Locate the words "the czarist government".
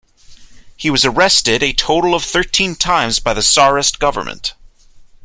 3.35-4.55